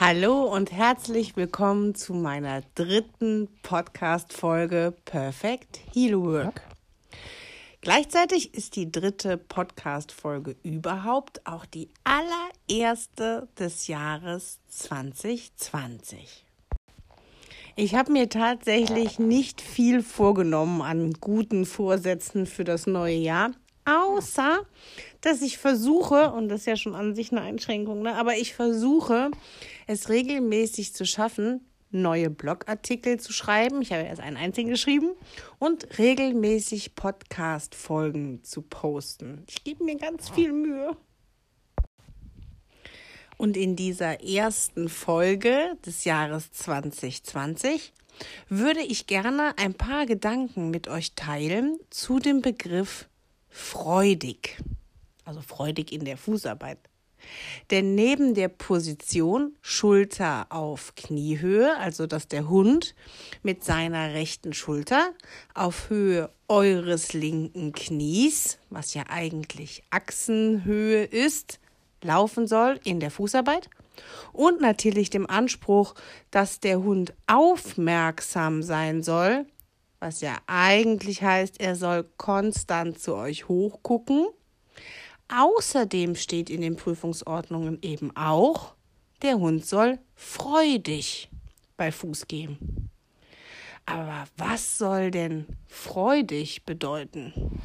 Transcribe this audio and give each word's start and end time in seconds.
Hallo 0.00 0.44
und 0.44 0.72
herzlich 0.72 1.36
willkommen 1.36 1.94
zu 1.94 2.14
meiner 2.14 2.62
dritten 2.74 3.48
Podcast-Folge 3.62 4.94
Perfect 5.04 5.78
Heal 5.92 6.18
Work. 6.22 6.62
Gleichzeitig 7.82 8.54
ist 8.54 8.76
die 8.76 8.90
dritte 8.90 9.36
Podcast-Folge 9.36 10.56
überhaupt 10.62 11.46
auch 11.46 11.66
die 11.66 11.90
allererste 12.02 13.46
des 13.58 13.88
Jahres 13.88 14.60
2020. 14.68 16.46
Ich 17.76 17.94
habe 17.94 18.10
mir 18.10 18.30
tatsächlich 18.30 19.18
nicht 19.18 19.60
viel 19.60 20.02
vorgenommen 20.02 20.80
an 20.80 21.12
guten 21.20 21.66
Vorsätzen 21.66 22.46
für 22.46 22.64
das 22.64 22.86
neue 22.86 23.16
Jahr, 23.16 23.50
außer 23.90 24.64
dass 25.20 25.42
ich 25.42 25.58
versuche, 25.58 26.32
und 26.32 26.48
das 26.48 26.60
ist 26.60 26.66
ja 26.66 26.76
schon 26.76 26.94
an 26.94 27.14
sich 27.14 27.30
eine 27.30 27.42
Einschränkung, 27.42 28.02
ne, 28.02 28.14
aber 28.14 28.36
ich 28.36 28.54
versuche, 28.54 29.30
es 29.86 30.08
regelmäßig 30.08 30.94
zu 30.94 31.04
schaffen, 31.04 31.60
neue 31.90 32.30
Blogartikel 32.30 33.18
zu 33.18 33.32
schreiben. 33.32 33.82
Ich 33.82 33.92
habe 33.92 34.04
erst 34.04 34.22
einen 34.22 34.36
einzigen 34.36 34.70
geschrieben 34.70 35.10
und 35.58 35.98
regelmäßig 35.98 36.94
Podcast-Folgen 36.94 38.44
zu 38.44 38.62
posten. 38.62 39.44
Ich 39.48 39.64
gebe 39.64 39.84
mir 39.84 39.96
ganz 39.96 40.30
viel 40.30 40.52
Mühe. 40.52 40.96
Und 43.36 43.56
in 43.56 43.74
dieser 43.74 44.22
ersten 44.22 44.88
Folge 44.88 45.76
des 45.84 46.04
Jahres 46.04 46.52
2020 46.52 47.92
würde 48.48 48.80
ich 48.80 49.06
gerne 49.06 49.54
ein 49.56 49.74
paar 49.74 50.06
Gedanken 50.06 50.70
mit 50.70 50.88
euch 50.88 51.14
teilen 51.14 51.78
zu 51.88 52.18
dem 52.18 52.42
Begriff 52.42 53.09
freudig. 53.50 54.58
Also 55.24 55.42
freudig 55.42 55.92
in 55.92 56.04
der 56.04 56.16
Fußarbeit. 56.16 56.78
Denn 57.70 57.94
neben 57.94 58.34
der 58.34 58.48
Position 58.48 59.54
Schulter 59.60 60.46
auf 60.50 60.94
Kniehöhe, 60.94 61.76
also 61.76 62.06
dass 62.06 62.28
der 62.28 62.48
Hund 62.48 62.94
mit 63.42 63.62
seiner 63.62 64.14
rechten 64.14 64.52
Schulter 64.52 65.12
auf 65.54 65.90
Höhe 65.90 66.30
eures 66.48 67.12
linken 67.12 67.72
Knies, 67.72 68.58
was 68.70 68.94
ja 68.94 69.04
eigentlich 69.08 69.82
Achsenhöhe 69.90 71.04
ist, 71.04 71.60
laufen 72.02 72.46
soll 72.46 72.80
in 72.84 73.00
der 73.00 73.10
Fußarbeit, 73.10 73.68
und 74.32 74.60
natürlich 74.60 75.10
dem 75.10 75.28
Anspruch, 75.28 75.94
dass 76.30 76.60
der 76.60 76.82
Hund 76.82 77.12
aufmerksam 77.26 78.62
sein 78.62 79.02
soll, 79.02 79.44
was 80.00 80.20
ja 80.20 80.38
eigentlich 80.46 81.22
heißt, 81.22 81.60
er 81.60 81.76
soll 81.76 82.04
konstant 82.16 82.98
zu 82.98 83.14
euch 83.14 83.48
hochgucken 83.48 84.26
Außerdem 85.32 86.16
steht 86.16 86.50
in 86.50 86.60
den 86.60 86.74
Prüfungsordnungen 86.74 87.78
eben 87.82 88.14
auch, 88.16 88.74
der 89.22 89.38
Hund 89.38 89.64
soll 89.64 90.00
freudig 90.16 91.30
bei 91.76 91.92
Fuß 91.92 92.26
gehen. 92.26 92.90
Aber 93.86 94.26
was 94.36 94.78
soll 94.78 95.12
denn 95.12 95.46
freudig 95.68 96.64
bedeuten? 96.64 97.60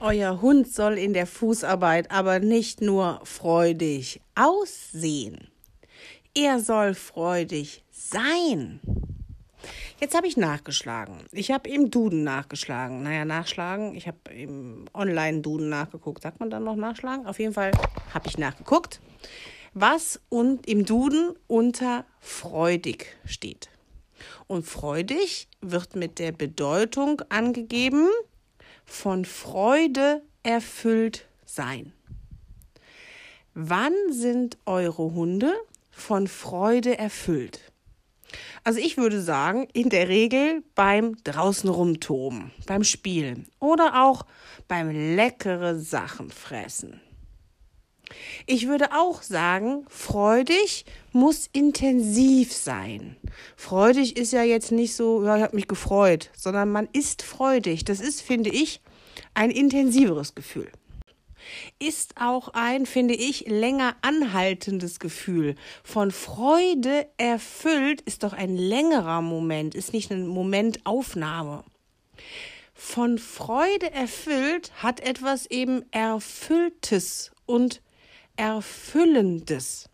Euer 0.00 0.40
Hund 0.40 0.72
soll 0.72 0.98
in 0.98 1.12
der 1.12 1.26
Fußarbeit 1.26 2.10
aber 2.10 2.40
nicht 2.40 2.80
nur 2.80 3.20
freudig 3.24 4.20
aussehen, 4.34 5.48
er 6.34 6.58
soll 6.58 6.94
freudig 6.94 7.84
sein. 7.90 8.80
Jetzt 10.00 10.16
habe 10.16 10.26
ich 10.26 10.38
nachgeschlagen. 10.38 11.18
Ich 11.30 11.50
habe 11.50 11.68
im 11.68 11.90
Duden 11.90 12.24
nachgeschlagen. 12.24 13.02
Naja, 13.02 13.26
nachschlagen. 13.26 13.94
Ich 13.94 14.06
habe 14.06 14.18
im 14.32 14.86
Online-Duden 14.94 15.68
nachgeguckt. 15.68 16.22
Sagt 16.22 16.40
man 16.40 16.48
dann 16.48 16.64
noch 16.64 16.74
nachschlagen? 16.74 17.26
Auf 17.26 17.38
jeden 17.38 17.52
Fall 17.52 17.72
habe 18.14 18.26
ich 18.26 18.38
nachgeguckt, 18.38 19.02
was 19.74 20.18
und 20.30 20.66
im 20.66 20.86
Duden 20.86 21.34
unter 21.46 22.06
freudig 22.18 23.14
steht. 23.26 23.68
Und 24.46 24.64
freudig 24.64 25.48
wird 25.60 25.96
mit 25.96 26.18
der 26.18 26.32
Bedeutung 26.32 27.20
angegeben 27.28 28.08
von 28.86 29.26
Freude 29.26 30.22
erfüllt 30.42 31.26
sein. 31.44 31.92
Wann 33.52 33.92
sind 34.10 34.56
eure 34.64 35.12
Hunde 35.12 35.52
von 35.90 36.26
Freude 36.26 36.96
erfüllt? 36.96 37.69
Also 38.64 38.80
ich 38.80 38.96
würde 38.96 39.20
sagen, 39.20 39.66
in 39.72 39.88
der 39.88 40.08
Regel 40.08 40.62
beim 40.74 41.16
draußen 41.24 41.68
rumtoben, 41.68 42.52
beim 42.66 42.84
Spielen 42.84 43.46
oder 43.58 44.04
auch 44.04 44.26
beim 44.68 44.90
leckere 44.90 45.78
Sachen 45.78 46.30
fressen. 46.30 47.00
Ich 48.46 48.66
würde 48.66 48.92
auch 48.92 49.22
sagen, 49.22 49.84
freudig 49.88 50.84
muss 51.12 51.48
intensiv 51.52 52.52
sein. 52.52 53.16
Freudig 53.56 54.16
ist 54.16 54.32
ja 54.32 54.42
jetzt 54.42 54.72
nicht 54.72 54.96
so, 54.96 55.24
ja, 55.24 55.36
ich 55.36 55.42
habe 55.42 55.54
mich 55.54 55.68
gefreut, 55.68 56.30
sondern 56.36 56.70
man 56.70 56.88
ist 56.92 57.22
freudig. 57.22 57.84
Das 57.84 58.00
ist, 58.00 58.20
finde 58.20 58.50
ich, 58.50 58.80
ein 59.34 59.50
intensiveres 59.50 60.34
Gefühl 60.34 60.70
ist 61.78 62.14
auch 62.20 62.50
ein, 62.52 62.86
finde 62.86 63.14
ich, 63.14 63.46
länger 63.48 63.96
anhaltendes 64.02 64.98
Gefühl. 64.98 65.54
Von 65.82 66.10
Freude 66.10 67.08
erfüllt 67.16 68.00
ist 68.02 68.22
doch 68.22 68.32
ein 68.32 68.56
längerer 68.56 69.22
Moment, 69.22 69.74
ist 69.74 69.92
nicht 69.92 70.10
eine 70.10 70.24
Momentaufnahme. 70.24 71.64
Von 72.74 73.18
Freude 73.18 73.92
erfüllt 73.92 74.72
hat 74.82 75.00
etwas 75.00 75.46
eben 75.46 75.84
Erfülltes 75.92 77.30
und 77.46 77.82
Erfüllendes. 78.36 79.90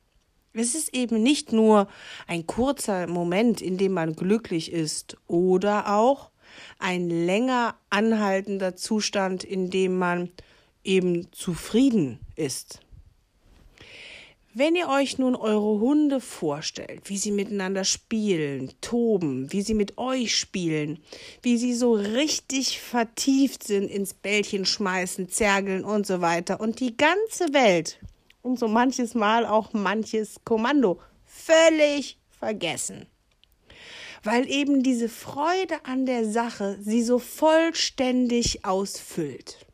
Es 0.53 0.75
ist 0.75 0.95
eben 0.95 1.23
nicht 1.23 1.53
nur 1.53 1.89
ein 2.27 2.47
kurzer 2.47 3.07
Moment, 3.07 3.61
in 3.61 3.77
dem 3.77 3.93
man 3.93 4.15
glücklich 4.15 4.73
ist 4.73 5.17
oder 5.27 5.93
auch 5.95 6.31
ein 6.79 7.11
länger 7.11 7.77
anhaltender 7.91 8.77
Zustand, 8.77 9.45
in 9.45 9.71
dem 9.71 9.99
man 9.99 10.31
eben 10.87 11.31
zufrieden 11.33 12.21
ist. 12.37 12.81
Wenn 14.59 14.75
ihr 14.75 14.89
euch 14.89 15.19
nun 15.19 15.37
eure 15.37 15.81
Hunde 15.81 16.19
vorstellt, 16.19 17.11
wie 17.11 17.19
sie 17.19 17.31
miteinander 17.31 17.85
spielen, 17.85 18.73
toben, 18.81 19.53
wie 19.53 19.61
sie 19.61 19.75
mit 19.75 19.99
euch 19.99 20.35
spielen, 20.35 20.99
wie 21.43 21.59
sie 21.59 21.75
so 21.75 21.93
richtig 21.93 22.81
vertieft 22.81 23.65
sind 23.65 23.91
ins 23.91 24.15
Bällchen 24.15 24.65
schmeißen, 24.65 25.29
zergeln 25.29 25.85
und 25.85 26.07
so 26.07 26.23
weiter 26.23 26.59
und 26.59 26.81
die 26.81 26.97
ganze 26.97 27.53
Welt 27.53 27.99
und 28.41 28.59
so 28.59 28.67
manches 28.67 29.15
Mal 29.15 29.45
auch 29.45 29.75
manches 29.75 30.37
Kommando 30.45 31.01
völlig 31.27 32.19
vergessen. 32.31 33.05
Weil 34.25 34.49
eben 34.51 34.83
diese 34.83 35.11
Freude 35.11 35.85
an 35.85 36.07
der 36.07 36.25
Sache 36.25 36.79
sie 36.81 37.03
so 37.03 37.19
vollständig 37.19 38.65
ausfüllt. 38.65 39.66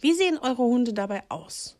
Wie 0.00 0.12
sehen 0.12 0.38
eure 0.38 0.62
Hunde 0.62 0.92
dabei 0.92 1.24
aus? 1.28 1.76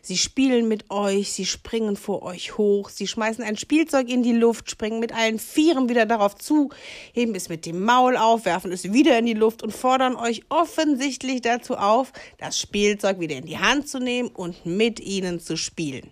Sie 0.00 0.16
spielen 0.16 0.68
mit 0.68 0.90
euch, 0.90 1.32
sie 1.32 1.46
springen 1.46 1.96
vor 1.96 2.22
euch 2.22 2.58
hoch, 2.58 2.88
sie 2.88 3.06
schmeißen 3.06 3.42
ein 3.42 3.56
Spielzeug 3.56 4.08
in 4.08 4.22
die 4.22 4.32
Luft, 4.32 4.70
springen 4.70 5.00
mit 5.00 5.14
allen 5.14 5.38
Vieren 5.38 5.88
wieder 5.88 6.06
darauf 6.06 6.34
zu, 6.34 6.70
heben 7.12 7.34
es 7.34 7.48
mit 7.48 7.64
dem 7.64 7.84
Maul 7.84 8.16
auf, 8.16 8.44
werfen 8.44 8.72
es 8.72 8.92
wieder 8.92 9.18
in 9.18 9.26
die 9.26 9.34
Luft 9.34 9.62
und 9.62 9.72
fordern 9.72 10.16
euch 10.16 10.42
offensichtlich 10.48 11.40
dazu 11.40 11.76
auf, 11.76 12.12
das 12.38 12.58
Spielzeug 12.58 13.20
wieder 13.20 13.36
in 13.36 13.46
die 13.46 13.58
Hand 13.58 13.88
zu 13.88 13.98
nehmen 13.98 14.28
und 14.28 14.66
mit 14.66 15.00
ihnen 15.00 15.40
zu 15.40 15.56
spielen. 15.56 16.10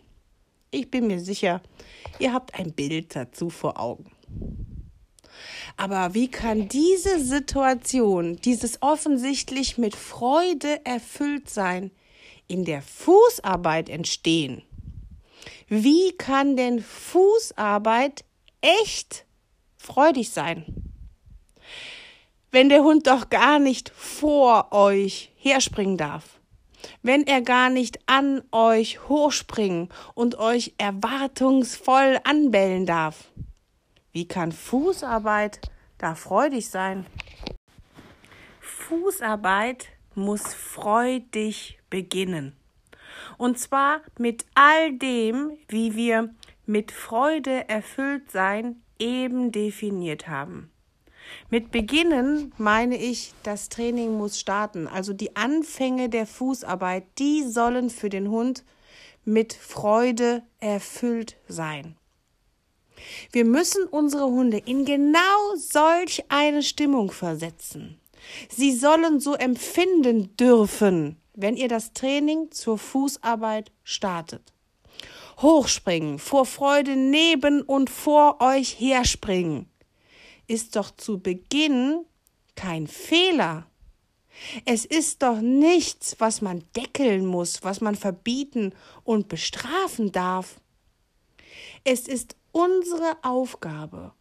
Ich 0.71 0.91
bin 0.91 1.09
mir 1.09 1.21
sicher, 1.21 1.63
ihr 2.21 2.33
habt 2.33 2.59
ein 2.59 2.73
Bild 2.73 3.17
dazu 3.17 3.51
vor 3.51 3.79
Augen. 3.79 4.11
Aber 5.81 6.13
wie 6.13 6.29
kann 6.29 6.69
diese 6.69 7.19
Situation, 7.19 8.37
dieses 8.37 8.83
offensichtlich 8.83 9.79
mit 9.79 9.97
Freude 9.97 10.85
erfüllt 10.85 11.49
sein, 11.49 11.91
in 12.49 12.67
der 12.67 12.83
Fußarbeit 12.83 13.89
entstehen? 13.89 14.61
Wie 15.69 16.13
kann 16.19 16.59
denn 16.59 16.83
Fußarbeit 16.83 18.27
echt 18.61 19.25
freudig 19.79 20.29
sein? 20.29 20.67
Wenn 22.51 22.69
der 22.69 22.83
Hund 22.85 23.07
doch 23.07 23.31
gar 23.31 23.59
nicht 23.59 23.89
vor 23.97 24.73
euch 24.73 25.33
herspringen 25.39 25.97
darf, 25.97 26.41
wenn 27.03 27.27
er 27.27 27.41
gar 27.41 27.71
nicht 27.71 28.01
an 28.05 28.43
euch 28.53 29.09
hochspringen 29.09 29.89
und 30.13 30.39
euch 30.39 30.75
erwartungsvoll 30.77 32.21
anbellen 32.25 32.85
darf, 32.85 33.31
wie 34.13 34.27
kann 34.27 34.53
Fußarbeit 34.53 35.61
da 35.99 36.15
freudig 36.15 36.69
sein? 36.69 37.07
Fußarbeit 38.61 39.89
muss 40.15 40.55
freudig 40.55 41.79
beginnen. 41.91 42.57
Und 43.39 43.59
zwar 43.59 44.01
mit 44.19 44.45
all 44.55 44.93
dem, 44.93 45.57
wie 45.69 45.95
wir 45.95 46.31
mit 46.67 46.93
Freude 46.93 47.69
erfüllt 47.69 48.31
sein 48.31 48.83
eben 48.99 49.53
definiert 49.53 50.29
haben. 50.29 50.71
Mit 51.49 51.71
beginnen 51.71 52.53
meine 52.59 52.97
ich, 52.97 53.33
das 53.43 53.69
Training 53.69 54.17
muss 54.17 54.39
starten. 54.39 54.89
Also 54.89 55.13
die 55.13 55.37
Anfänge 55.37 56.09
der 56.09 56.27
Fußarbeit, 56.27 57.05
die 57.19 57.45
sollen 57.45 57.91
für 57.91 58.09
den 58.09 58.29
Hund 58.29 58.65
mit 59.25 59.53
Freude 59.53 60.43
erfüllt 60.59 61.37
sein. 61.47 61.97
Wir 63.33 63.45
müssen 63.45 63.85
unsere 63.85 64.25
Hunde 64.25 64.59
in 64.59 64.85
genau 64.85 65.55
solch 65.57 66.25
eine 66.29 66.63
Stimmung 66.63 67.11
versetzen. 67.11 68.01
Sie 68.49 68.73
sollen 68.73 69.21
so 69.21 69.35
empfinden 69.35 70.37
dürfen, 70.37 71.17
wenn 71.35 71.57
ihr 71.57 71.69
das 71.69 71.93
Training 71.93 72.51
zur 72.51 72.79
Fußarbeit 72.79 73.73
startet. 73.83 74.53
Hochspringen, 75.39 76.19
vor 76.19 76.45
Freude 76.45 76.97
neben 76.97 77.63
und 77.63 77.89
vor 77.89 78.43
euch 78.43 78.79
herspringen, 78.79 79.71
ist 80.47 80.77
doch 80.77 80.91
zu 80.91 81.21
Beginn 81.21 82.05
kein 82.57 82.87
Fehler. 82.87 83.67
Es 84.65 84.85
ist 84.85 85.23
doch 85.23 85.41
nichts, 85.41 86.17
was 86.19 86.41
man 86.41 86.65
deckeln 86.77 87.27
muss, 87.27 87.63
was 87.63 87.81
man 87.81 87.95
verbieten 87.95 88.75
und 89.05 89.29
bestrafen 89.29 90.13
darf. 90.13 90.61
Es 91.85 92.07
ist 92.07 92.37
unsere 92.53 93.17
Aufgabe, 93.23 94.13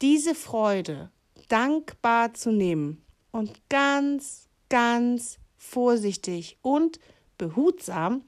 diese 0.00 0.34
Freude 0.34 1.10
dankbar 1.48 2.34
zu 2.34 2.50
nehmen 2.50 3.04
und 3.30 3.60
ganz, 3.68 4.48
ganz 4.68 5.38
vorsichtig 5.56 6.58
und 6.62 6.98
behutsam 7.38 8.24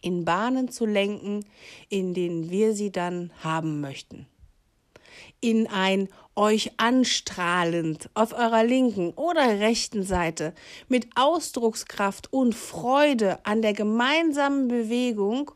in 0.00 0.24
Bahnen 0.24 0.68
zu 0.68 0.86
lenken, 0.86 1.44
in 1.88 2.14
denen 2.14 2.50
wir 2.50 2.74
sie 2.74 2.92
dann 2.92 3.32
haben 3.42 3.80
möchten. 3.80 4.26
In 5.40 5.66
ein 5.66 6.08
euch 6.36 6.72
anstrahlend 6.76 8.08
auf 8.14 8.32
eurer 8.32 8.62
linken 8.62 9.10
oder 9.14 9.58
rechten 9.58 10.04
Seite 10.04 10.54
mit 10.88 11.08
Ausdruckskraft 11.16 12.32
und 12.32 12.54
Freude 12.54 13.44
an 13.44 13.60
der 13.60 13.72
gemeinsamen 13.72 14.68
Bewegung 14.68 15.50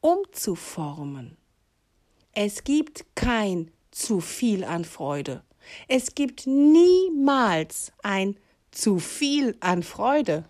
umzuformen. 0.00 1.36
Es 2.36 2.64
gibt 2.64 3.04
kein 3.14 3.70
zu 3.92 4.20
viel 4.20 4.64
an 4.64 4.84
Freude. 4.84 5.44
Es 5.86 6.16
gibt 6.16 6.48
niemals 6.48 7.92
ein 8.02 8.36
zu 8.72 8.98
viel 8.98 9.56
an 9.60 9.84
Freude. 9.84 10.44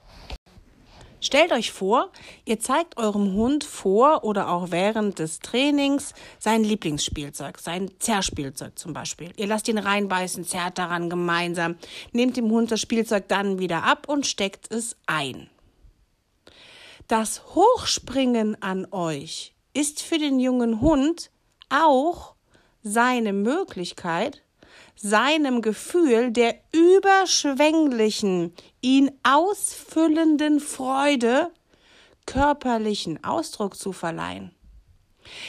Stellt 1.21 1.53
euch 1.53 1.73
vor, 1.73 2.11
ihr 2.47 2.59
zeigt 2.59 2.97
eurem 2.97 3.35
Hund 3.35 3.65
vor 3.65 4.25
oder 4.25 4.49
auch 4.49 4.71
während 4.71 5.19
des 5.19 5.41
Trainings 5.41 6.15
sein 6.39 6.65
Lieblingsspielzeug, 6.65 7.59
sein 7.59 7.91
Zerrspielzeug 7.99 8.79
zum 8.79 8.95
Beispiel. 8.95 9.33
Ihr 9.37 9.47
lasst 9.47 9.69
ihn 9.69 9.79
reinbeißen, 9.79 10.45
zerrt 10.45 10.79
daran 10.79 11.11
gemeinsam, 11.11 11.77
nehmt 12.13 12.39
dem 12.39 12.51
Hund 12.51 12.71
das 12.71 12.81
Spielzeug 12.81 13.29
dann 13.29 13.59
wieder 13.59 13.85
ab 13.85 14.09
und 14.09 14.27
steckt 14.27 14.73
es 14.73 14.97
ein. 15.07 15.51
Das 17.09 17.55
Hochspringen 17.55 18.63
an 18.63 18.87
euch 18.91 19.55
ist 19.75 20.03
für 20.03 20.19
den 20.19 20.41
jungen 20.41 20.81
Hund 20.81 21.31
auch 21.69 22.35
seine 22.83 23.33
Möglichkeit, 23.33 24.43
seinem 24.97 25.63
Gefühl 25.63 26.31
der 26.31 26.57
überschwänglichen, 26.73 28.55
ihn 28.81 29.11
ausfüllenden 29.23 30.61
Freude 30.61 31.51
körperlichen 32.27 33.23
Ausdruck 33.23 33.77
zu 33.77 33.93
verleihen. 33.93 34.55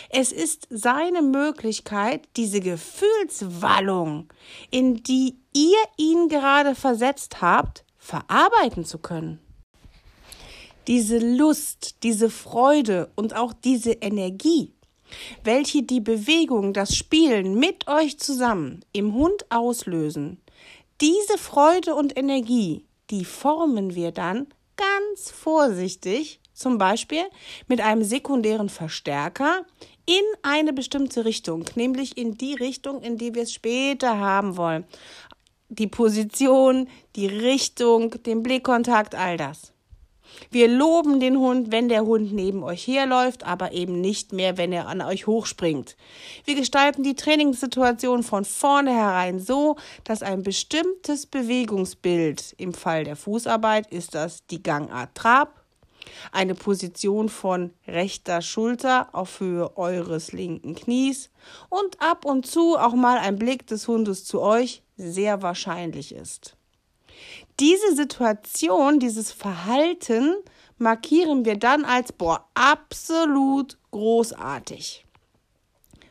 Es 0.10 0.32
ist 0.32 0.68
seine 0.70 1.22
Möglichkeit, 1.22 2.28
diese 2.38 2.60
Gefühlswallung, 2.62 4.30
in 4.72 5.04
die 5.04 5.38
ihr 5.54 5.78
ihn 5.98 6.30
gerade 6.30 6.76
versetzt 6.76 7.42
habt, 7.42 7.84
verarbeiten 7.98 8.86
zu 8.86 9.00
können. 9.00 9.40
Diese 10.88 11.18
Lust, 11.18 12.04
diese 12.04 12.30
Freude 12.30 13.12
und 13.16 13.36
auch 13.36 13.54
diese 13.54 13.92
Energie 13.92 14.74
welche 15.44 15.84
die 15.84 16.02
Bewegung, 16.02 16.74
das 16.74 16.96
Spielen 16.96 17.60
mit 17.60 17.88
euch 17.88 18.20
zusammen 18.20 18.84
im 18.92 19.14
Hund 19.14 19.46
auslösen. 19.50 20.42
Diese 21.02 21.38
Freude 21.38 21.96
und 21.96 22.18
Energie, 22.18 22.86
die 23.10 23.26
formen 23.26 23.96
wir 23.96 24.12
dann 24.12 24.48
ganz 24.78 25.32
vorsichtig, 25.32 26.40
zum 26.54 26.78
Beispiel 26.78 27.24
mit 27.68 27.82
einem 27.82 28.04
sekundären 28.04 28.70
Verstärker 28.70 29.66
in 30.06 30.24
eine 30.42 30.72
bestimmte 30.72 31.26
Richtung, 31.26 31.66
nämlich 31.76 32.18
in 32.18 32.38
die 32.38 32.54
Richtung, 32.54 33.02
in 33.02 33.18
die 33.18 33.36
wir 33.36 33.44
es 33.44 33.54
später 33.54 34.18
haben 34.20 34.56
wollen. 34.56 34.86
Die 35.70 35.88
Position, 35.88 36.88
die 37.16 37.28
Richtung, 37.28 38.12
den 38.24 38.44
Blickkontakt, 38.44 39.16
all 39.16 39.36
das. 39.36 39.74
Wir 40.52 40.68
loben 40.68 41.20
den 41.20 41.38
Hund, 41.38 41.72
wenn 41.72 41.90
der 41.90 42.06
Hund 42.06 42.34
neben 42.34 42.64
euch 42.64 42.88
herläuft, 42.88 43.46
aber 43.46 43.72
eben 43.72 44.02
nicht 44.02 44.34
mehr, 44.34 44.58
wenn 44.58 44.72
er 44.72 44.88
an 44.88 45.02
euch 45.02 45.28
hochspringt. 45.28 45.96
Wir 46.46 46.56
gestalten 46.56 47.04
die 47.04 47.16
Trainingssituation 47.16 48.24
von 48.24 48.46
vornherein 48.46 49.40
so, 49.40 49.76
dass 50.04 50.24
ein 50.24 50.44
bestimmtes 50.44 51.26
Bewegungsbild, 51.26 52.56
im 52.58 52.74
Fall 52.74 53.04
der 53.04 53.16
Fußarbeit 53.16 53.92
ist 53.92 54.16
das 54.16 54.46
die 54.48 54.62
Gangart 54.62 55.16
Trab, 55.16 55.66
eine 56.32 56.56
Position 56.56 57.30
von 57.30 57.72
rechter 57.88 58.42
Schulter 58.42 59.10
auf 59.14 59.40
Höhe 59.40 59.76
eures 59.78 60.32
linken 60.32 60.76
Knies 60.76 61.30
und 61.70 62.02
ab 62.02 62.26
und 62.26 62.46
zu 62.46 62.78
auch 62.78 62.94
mal 62.94 63.18
ein 63.18 63.38
Blick 63.38 63.68
des 63.68 63.88
Hundes 63.88 64.26
zu 64.26 64.42
euch 64.42 64.84
sehr 64.98 65.42
wahrscheinlich 65.42 66.14
ist. 66.14 66.56
Diese 67.60 67.96
Situation, 67.96 69.00
dieses 69.00 69.32
Verhalten 69.32 70.36
markieren 70.78 71.46
wir 71.46 71.58
dann 71.58 71.86
als, 71.86 72.12
boah, 72.12 72.48
absolut 72.54 73.78
großartig. 73.92 75.06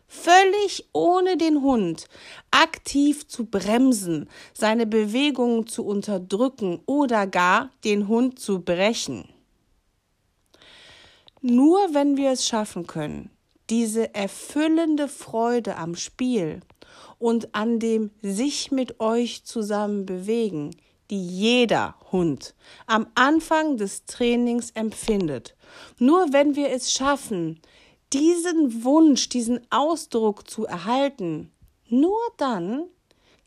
Völlig 0.07 0.89
ohne 0.93 1.37
den 1.37 1.63
Hund 1.63 2.07
aktiv 2.51 3.27
zu 3.27 3.47
bremsen, 3.47 4.29
seine 4.53 4.87
Bewegungen 4.87 5.67
zu 5.67 5.85
unterdrücken 5.85 6.81
oder 6.87 7.27
gar 7.27 7.71
den 7.83 8.07
Hund 8.07 8.39
zu 8.39 8.61
brechen. 8.61 9.29
Nur 11.41 11.93
wenn 11.93 12.17
wir 12.17 12.31
es 12.31 12.47
schaffen 12.47 12.87
können, 12.87 13.29
diese 13.71 14.15
erfüllende 14.15 15.09
Freude 15.09 15.77
am 15.77 15.95
Spiel 15.97 16.61
und 17.19 17.55
an 17.55 17.79
dem 17.79 18.11
sich 18.23 18.71
mit 18.71 19.01
euch 19.01 19.45
zusammen 19.45 20.07
bewegen, 20.07 20.71
die 21.11 21.27
jeder 21.27 21.95
Hund 22.13 22.55
am 22.87 23.07
Anfang 23.15 23.77
des 23.77 24.05
Trainings 24.07 24.71
empfindet. 24.73 25.55
Nur 25.99 26.33
wenn 26.33 26.57
wir 26.57 26.71
es 26.71 26.93
schaffen, 26.93 27.61
diesen 28.13 28.85
Wunsch, 28.85 29.29
diesen 29.29 29.61
Ausdruck 29.71 30.49
zu 30.49 30.67
erhalten, 30.67 31.51
nur 31.89 32.19
dann 32.37 32.85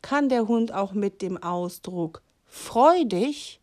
kann 0.02 0.28
der 0.28 0.46
Hund 0.46 0.72
auch 0.72 0.92
mit 0.92 1.22
dem 1.22 1.42
Ausdruck 1.42 2.22
freudig 2.46 3.60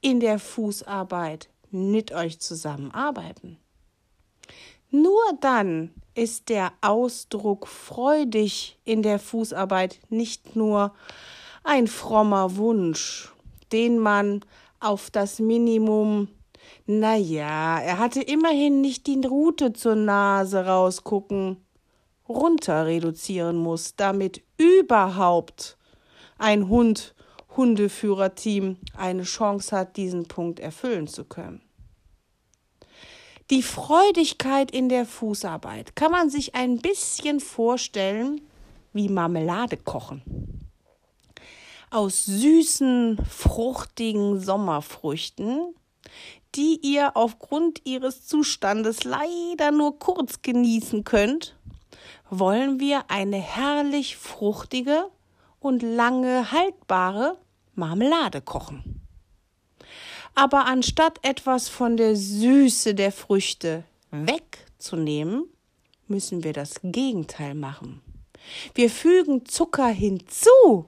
in 0.00 0.20
der 0.20 0.38
Fußarbeit 0.38 1.48
mit 1.70 2.12
euch 2.12 2.40
zusammenarbeiten. 2.40 3.58
Nur 4.90 5.22
dann 5.40 5.94
ist 6.14 6.50
der 6.50 6.72
Ausdruck 6.82 7.66
freudig 7.66 8.78
in 8.84 9.02
der 9.02 9.18
Fußarbeit 9.18 9.98
nicht 10.10 10.54
nur 10.54 10.94
ein 11.64 11.86
frommer 11.86 12.56
Wunsch, 12.56 13.32
den 13.70 13.98
man 13.98 14.40
auf 14.80 15.10
das 15.10 15.38
Minimum, 15.38 16.28
na 16.86 17.16
ja, 17.16 17.78
er 17.80 17.98
hatte 17.98 18.20
immerhin 18.20 18.80
nicht 18.80 19.06
die 19.06 19.20
Rute 19.24 19.72
zur 19.72 19.94
Nase 19.94 20.66
rausgucken, 20.66 21.56
runter 22.28 22.86
reduzieren 22.86 23.56
muss, 23.56 23.94
damit 23.96 24.42
überhaupt 24.58 25.76
ein 26.38 26.68
Hund 26.68 27.14
Hundeführerteam 27.54 28.78
eine 28.96 29.24
Chance 29.24 29.76
hat, 29.76 29.98
diesen 29.98 30.26
Punkt 30.26 30.58
erfüllen 30.58 31.06
zu 31.06 31.24
können. 31.26 31.60
Die 33.50 33.62
Freudigkeit 33.62 34.70
in 34.70 34.88
der 34.88 35.04
Fußarbeit 35.04 35.94
kann 35.94 36.12
man 36.12 36.30
sich 36.30 36.54
ein 36.54 36.78
bisschen 36.78 37.40
vorstellen 37.40 38.40
wie 38.94 39.10
Marmelade 39.10 39.76
kochen 39.76 40.61
aus 41.92 42.24
süßen, 42.24 43.18
fruchtigen 43.28 44.40
Sommerfrüchten, 44.40 45.74
die 46.54 46.78
ihr 46.82 47.16
aufgrund 47.16 47.86
ihres 47.86 48.26
Zustandes 48.26 49.04
leider 49.04 49.70
nur 49.70 49.98
kurz 49.98 50.42
genießen 50.42 51.04
könnt, 51.04 51.56
wollen 52.30 52.80
wir 52.80 53.10
eine 53.10 53.36
herrlich 53.36 54.16
fruchtige 54.16 55.08
und 55.60 55.82
lange 55.82 56.50
haltbare 56.50 57.38
Marmelade 57.74 58.40
kochen. 58.40 59.00
Aber 60.34 60.66
anstatt 60.66 61.18
etwas 61.22 61.68
von 61.68 61.96
der 61.96 62.16
Süße 62.16 62.94
der 62.94 63.12
Früchte 63.12 63.84
wegzunehmen, 64.10 65.44
müssen 66.08 66.42
wir 66.42 66.52
das 66.52 66.74
Gegenteil 66.82 67.54
machen. 67.54 68.00
Wir 68.74 68.90
fügen 68.90 69.46
Zucker 69.46 69.88
hinzu 69.88 70.86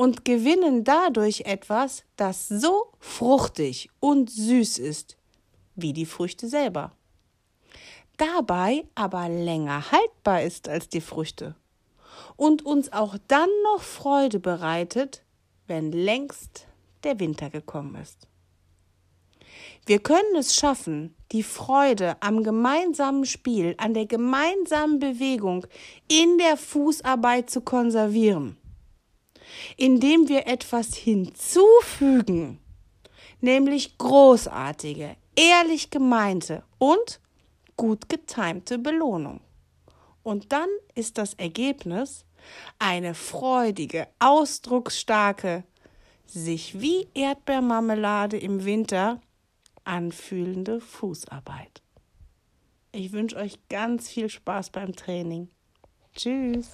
und 0.00 0.24
gewinnen 0.24 0.82
dadurch 0.82 1.42
etwas, 1.42 2.04
das 2.16 2.48
so 2.48 2.86
fruchtig 3.00 3.90
und 4.00 4.30
süß 4.30 4.78
ist 4.78 5.18
wie 5.74 5.92
die 5.92 6.06
Früchte 6.06 6.48
selber. 6.48 6.92
dabei 8.16 8.86
aber 8.94 9.28
länger 9.28 9.92
haltbar 9.92 10.40
ist 10.40 10.70
als 10.70 10.88
die 10.88 11.02
Früchte 11.02 11.54
und 12.36 12.64
uns 12.64 12.90
auch 12.94 13.18
dann 13.28 13.50
noch 13.62 13.82
Freude 13.82 14.40
bereitet, 14.40 15.22
wenn 15.66 15.92
längst 15.92 16.66
der 17.04 17.20
Winter 17.20 17.50
gekommen 17.50 17.94
ist. 17.96 18.26
Wir 19.84 19.98
können 19.98 20.34
es 20.34 20.54
schaffen, 20.54 21.14
die 21.30 21.42
Freude 21.42 22.16
am 22.20 22.42
gemeinsamen 22.42 23.26
Spiel, 23.26 23.74
an 23.76 23.92
der 23.92 24.06
gemeinsamen 24.06 24.98
Bewegung 24.98 25.66
in 26.08 26.38
der 26.38 26.56
Fußarbeit 26.56 27.50
zu 27.50 27.60
konservieren, 27.60 28.56
indem 29.76 30.28
wir 30.28 30.46
etwas 30.46 30.94
hinzufügen, 30.94 32.58
nämlich 33.40 33.98
großartige, 33.98 35.16
ehrlich 35.36 35.90
gemeinte 35.90 36.62
und 36.78 37.20
gut 37.76 38.08
getimte 38.08 38.78
Belohnung. 38.78 39.40
Und 40.22 40.52
dann 40.52 40.68
ist 40.94 41.18
das 41.18 41.34
Ergebnis 41.34 42.24
eine 42.78 43.14
freudige, 43.14 44.06
ausdrucksstarke, 44.18 45.64
sich 46.26 46.80
wie 46.80 47.08
Erdbeermarmelade 47.14 48.38
im 48.38 48.64
Winter 48.64 49.20
anfühlende 49.84 50.80
Fußarbeit. 50.80 51.82
Ich 52.92 53.12
wünsche 53.12 53.36
euch 53.36 53.58
ganz 53.68 54.08
viel 54.08 54.28
Spaß 54.28 54.70
beim 54.70 54.94
Training. 54.94 55.48
Tschüss. 56.14 56.70